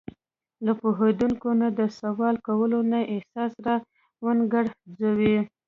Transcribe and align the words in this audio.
له 0.65 0.71
پوهېدونکي 0.81 1.51
نه 1.61 1.67
د 1.79 1.81
سوال 2.01 2.35
کولو 2.47 2.79
نه 2.91 2.99
یې 3.01 3.09
احساس 3.15 3.53
را 3.65 3.75
ونهګرځوي. 4.25 5.37